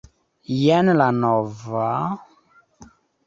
Jen 0.59 0.87
la 1.01 1.09
nova... 1.17 1.91